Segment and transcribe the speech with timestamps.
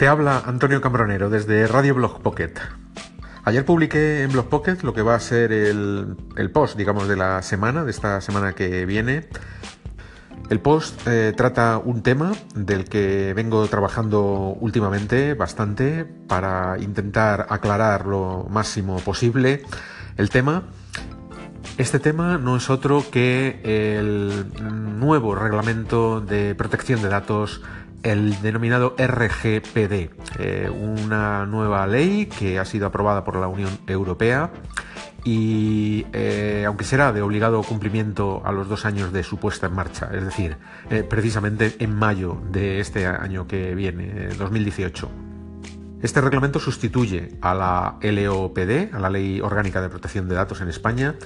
[0.00, 2.54] Te habla Antonio Cambronero desde Radio Blog Pocket.
[3.44, 6.16] Ayer publiqué en Blog Pocket lo que va a ser el,
[6.54, 9.28] post, digamos, de la semana, de esta semana que viene.
[10.48, 18.06] El post eh, trata un tema del que vengo trabajando últimamente bastante para intentar aclarar
[18.06, 19.64] lo máximo posible
[20.16, 20.62] el tema.
[21.76, 24.46] Este tema no es otro que el
[24.98, 27.60] nuevo reglamento de protección de datos
[28.02, 34.50] el denominado RGPD, eh, una nueva ley que ha sido aprobada por la Unión Europea
[35.24, 39.74] y eh, aunque será de obligado cumplimiento a los dos años de su puesta en
[39.74, 40.56] marcha, es decir,
[40.90, 45.29] eh, precisamente en mayo de este año que viene, 2018.
[46.02, 50.68] Este reglamento sustituye a la LOPD, a la Ley Orgánica de Protección de Datos en
[50.68, 51.16] España,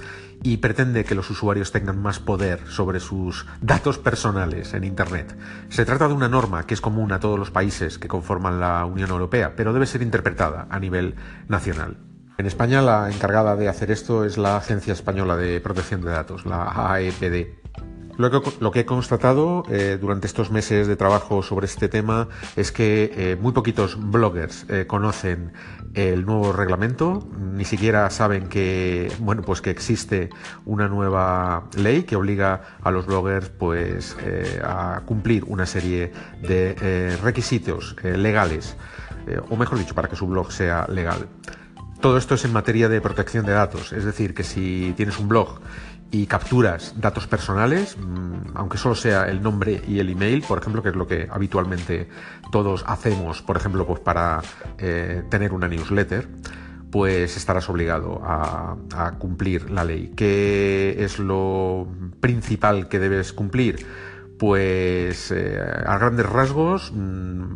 [0.43, 5.37] y pretende que los usuarios tengan más poder sobre sus datos personales en Internet.
[5.69, 8.85] Se trata de una norma que es común a todos los países que conforman la
[8.85, 11.15] Unión Europea, pero debe ser interpretada a nivel
[11.47, 11.97] nacional.
[12.37, 16.45] En España la encargada de hacer esto es la Agencia Española de Protección de Datos,
[16.45, 17.64] la AEPD.
[18.17, 23.11] Lo que, he constatado eh, durante estos meses de trabajo sobre este tema es que
[23.15, 25.51] eh, muy poquitos bloggers eh, conocen
[25.95, 30.29] el nuevo reglamento, ni siquiera saben que bueno pues que existe
[30.65, 34.15] una nueva ley que obliga a los bloggers pues
[34.61, 38.75] a cumplir una serie de requisitos legales,
[39.49, 41.27] o mejor dicho, para que su blog sea legal.
[42.05, 45.27] Todo esto es en materia de protección de datos, es decir, que si tienes un
[45.27, 45.59] blog
[46.11, 50.83] y capturas datos personales, mm, aunque solo sea el nombre y el email, por ejemplo,
[50.83, 52.07] que es lo que habitualmente
[52.51, 54.43] todos hacemos, por ejemplo, pues para
[54.77, 56.27] eh, tener una newsletter,
[56.91, 58.77] pues estarás obligado a,
[59.17, 60.13] cumplir la ley.
[60.15, 61.87] ¿Qué es lo
[62.19, 63.83] principal que debes cumplir?
[64.37, 67.55] Pues eh, a grandes rasgos mm,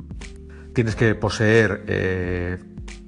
[0.73, 2.57] tienes que poseer eh,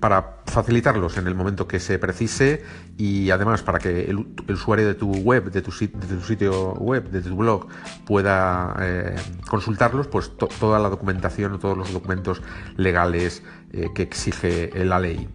[0.02, 2.64] para facilitarlos en el momento que se precise
[2.98, 7.38] y además para que el, usuario de tu web, de tu, sitio web, de tu
[7.38, 7.68] blog
[8.06, 9.16] pueda eh,
[9.48, 12.42] consultarlos, pues toda la documentación o todos los documentos
[12.75, 15.30] legales eh, que exige la ley.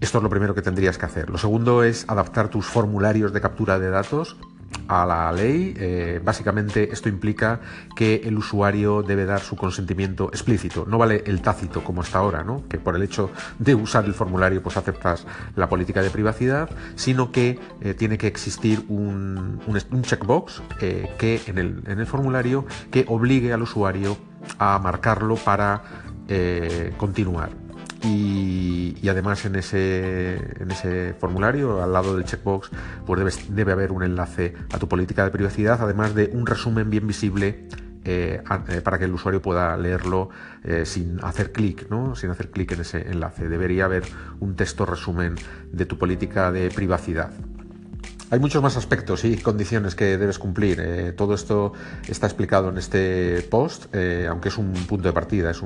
[0.00, 1.30] Esto es lo primero que tendrías que hacer.
[1.30, 4.36] Lo segundo es adaptar tus formularios de captura de datos
[4.88, 5.74] a la ley.
[5.76, 7.60] Eh, básicamente esto implica
[7.94, 10.84] que el usuario debe dar su consentimiento explícito.
[10.86, 12.66] No vale el tácito como hasta ahora, ¿no?
[12.68, 15.26] que por el hecho de usar el formulario pues aceptas
[15.56, 19.60] la política de privacidad, sino que eh, tiene que existir un,
[20.02, 24.16] checkbox eh, que en el, en el formulario que obligue al usuario
[24.58, 25.82] a marcarlo para
[26.96, 27.50] continuar
[28.02, 32.70] y, además en ese, en ese formulario, al lado del checkbox,
[33.06, 37.06] pues debe, haber un enlace a tu política de privacidad, además de un resumen bien
[37.06, 37.68] visible
[38.04, 40.30] eh, eh, para que el usuario pueda leerlo
[40.64, 42.14] eh, sin hacer clic, ¿no?
[42.14, 43.48] sin hacer clic en ese enlace.
[43.48, 44.04] Debería haber
[44.40, 45.34] un texto resumen
[45.70, 47.30] de tu política de privacidad.
[48.32, 50.78] Hay muchos más aspectos y condiciones que debes cumplir.
[50.80, 51.72] Eh, todo esto
[52.06, 55.60] está explicado en este post, eh, aunque es un punto de partida, es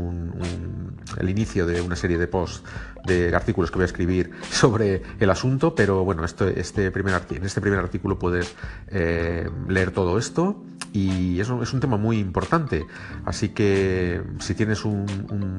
[1.18, 2.62] el inicio de una serie de posts,
[3.04, 7.60] de artículos que voy a escribir sobre el asunto, pero bueno, este primer, en este
[7.60, 8.54] primer artículo puedes
[8.88, 12.86] eh, leer todo esto y eso es un tema muy importante.
[13.26, 15.04] Así que si tienes un,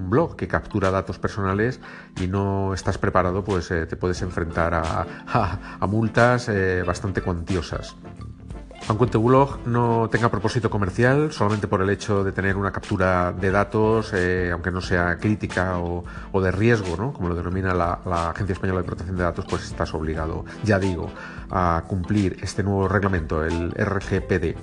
[0.09, 1.81] blog que captura datos personales
[2.22, 6.50] y no estás preparado, pues te puedes enfrentar a, multas
[6.85, 7.97] bastante cuantiosas.
[8.88, 13.34] Aunque tu blog no tenga propósito comercial, solamente por el hecho de tener una captura
[13.34, 18.29] de datos, eh, aunque no sea crítica o, de riesgo, como lo denomina la, la,
[18.29, 21.09] Agencia Española de Protección de Datos, pues estás obligado, ya digo,
[21.50, 24.56] a cumplir este nuevo reglamento, el RGPD.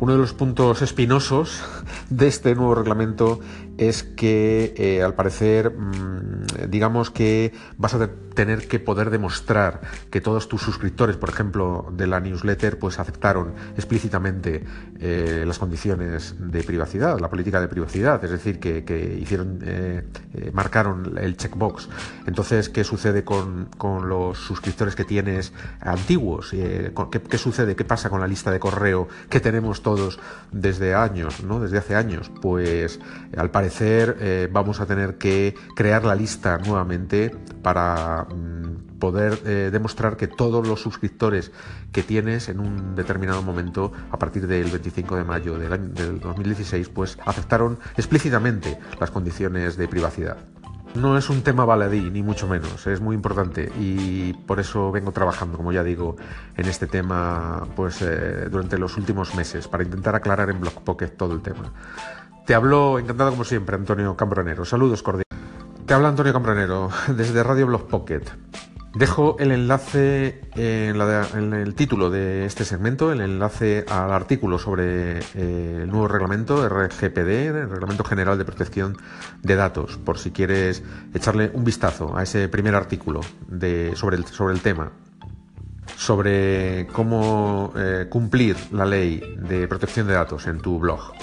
[0.00, 1.60] Uno de los puntos espinosos
[2.08, 3.40] de este nuevo reglamento
[3.78, 6.37] es que, eh, al parecer, mm,
[6.68, 9.80] digamos que vas a tener que poder demostrar
[10.10, 14.64] que todos tus suscriptores, por ejemplo, de la newsletter, pues aceptaron explícitamente
[15.00, 20.04] eh, las condiciones de privacidad, la política de privacidad, es decir, que, hicieron, eh,
[20.52, 21.88] marcaron el checkbox.
[22.26, 23.68] Entonces, ¿qué sucede con,
[24.08, 26.50] los suscriptores que tienes antiguos?
[26.50, 27.74] ¿qué, ¿qué, sucede?
[27.76, 30.18] ¿Qué pasa con la lista de correo que tenemos todos
[30.52, 31.60] desde años, ¿no?
[31.60, 32.30] Desde hace años?
[32.40, 33.00] Pues,
[33.36, 37.30] al parecer, eh, vamos a tener que crear la lista nuevamente
[37.62, 41.52] para mm, poder eh, demostrar que todos los suscriptores
[41.92, 46.88] que tienes en un determinado momento, a partir del 25 de mayo del, del 2016,
[46.88, 50.38] pues aceptaron explícitamente las condiciones de privacidad.
[50.94, 55.12] No es un tema baladí, ni mucho menos, es muy importante y por eso vengo
[55.12, 56.16] trabajando, como ya digo,
[56.56, 61.08] en este tema pues, eh, durante los últimos meses, para intentar aclarar en Block Pocket
[61.08, 61.72] todo el tema.
[62.46, 64.64] Te hablo encantado como siempre, Antonio Cambronero.
[64.64, 65.27] Saludos cordiales.
[65.88, 68.20] Te habla Antonio Cambronero desde Radio Blog Pocket.
[68.94, 75.80] Dejo el enlace en, el título de este segmento, el enlace al artículo sobre eh,
[75.84, 78.98] el nuevo reglamento RGPD, el Reglamento General de Protección
[79.42, 80.82] de Datos, por si quieres
[81.14, 83.20] echarle un vistazo a ese primer artículo
[83.94, 84.92] sobre, el, sobre el tema
[85.96, 91.14] sobre cómo eh, cumplir la ley de protección de datos en tu blog.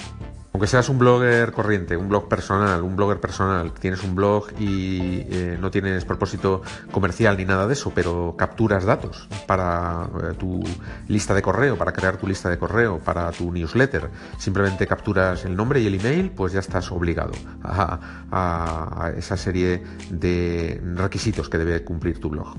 [0.56, 5.20] Aunque seas un blogger corriente, un blog personal, un blogger personal, tienes un blog y
[5.28, 10.64] eh, no tienes propósito comercial ni nada de eso, pero capturas datos para eh, tu
[11.08, 14.08] lista de correo, para crear tu lista de correo, para tu newsletter,
[14.38, 17.32] simplemente capturas el nombre y el email, pues ya estás obligado
[17.62, 22.56] a esa serie de requisitos que debe cumplir tu blog.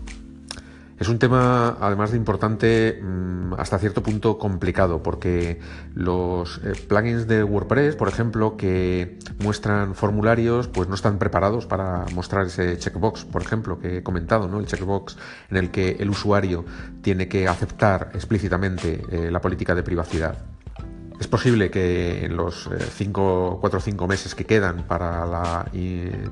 [1.00, 5.60] Es un tema, además de importante, mm, hasta cierto punto complicado, porque
[5.94, 12.06] los eh, plugins de WordPress, por ejemplo, que muestran formularios, pues no están preparados para
[12.16, 14.60] mostrar ese checkbox, por ejemplo, que he comentado, ¿no?
[14.60, 15.18] El checkbox
[15.52, 16.66] en el que el usuario
[17.04, 20.57] tiene que aceptar explícitamente eh, la política de privacidad.
[21.20, 25.66] Es posible que en los 5, 4 o 5 meses que quedan para la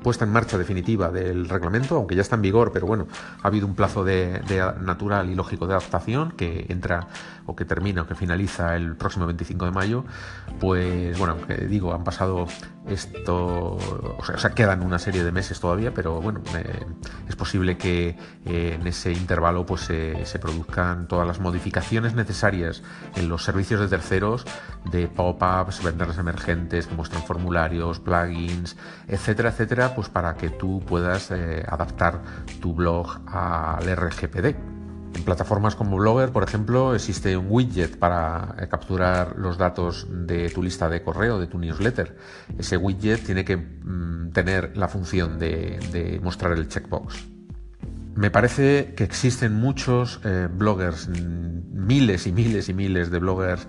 [0.02, 3.08] puesta en marcha definitiva del reglamento, aunque ya está en vigor, pero bueno,
[3.42, 4.40] ha habido un plazo de,
[4.80, 7.08] natural y lógico de adaptación que entra
[7.46, 10.04] o que termina o que finaliza el próximo 25 de mayo,
[10.60, 12.46] pues bueno, aunque digo, han pasado
[12.86, 16.84] esto, o sea, quedan una serie de meses todavía, pero bueno, eh,
[17.28, 22.82] es posible que eh, en ese intervalo pues se produzcan todas las modificaciones necesarias
[23.16, 24.44] en los servicios de terceros
[24.84, 28.76] de pop-ups, ventanas emergentes que muestran formularios, plugins,
[29.08, 32.22] etcétera, etcétera, pues para que tú puedas eh, adaptar
[32.60, 34.76] tu blog al RGPD.
[35.16, 40.50] En plataformas como Blogger, por ejemplo, existe un widget para eh, capturar los datos de
[40.50, 42.14] tu lista de correo, de tu newsletter.
[42.58, 47.24] Ese widget tiene que mm, tener la función de, mostrar el checkbox.
[48.14, 53.66] Me parece que existen muchos eh, bloggers, mm, miles y miles y miles de bloggers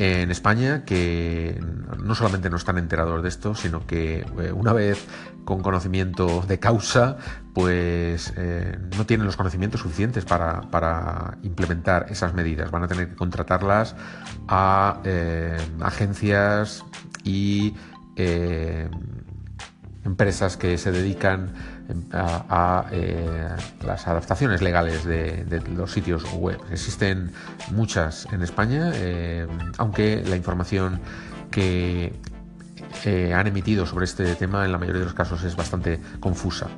[0.00, 1.62] en España que
[2.02, 5.06] no solamente no están enterados de esto, sino que eh, una vez
[5.44, 7.18] con conocimiento de causa,
[7.52, 12.70] pues eh, no tienen los conocimientos suficientes para, implementar esas medidas.
[12.70, 13.94] Van a tener que contratarlas
[14.48, 16.82] a eh, agencias
[17.22, 17.74] y
[20.04, 21.52] empresas que se dedican
[22.12, 23.48] a, eh,
[23.84, 26.58] las adaptaciones legales de, los sitios web.
[26.70, 27.32] Existen
[27.72, 29.46] muchas en España, eh,
[29.78, 31.00] aunque la información
[31.50, 32.12] que
[33.04, 36.68] eh, han emitido sobre este tema en la mayoría de los casos es bastante confusa.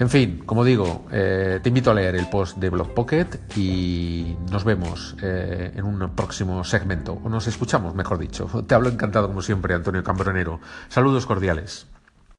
[0.00, 3.26] En fin, como digo, te invito a leer el post de Blog Pocket
[3.56, 8.46] y nos vemos en un próximo segmento, o nos escuchamos, mejor dicho.
[8.64, 10.60] Te hablo encantado como siempre, Antonio Cambronero.
[10.88, 11.88] Saludos cordiales.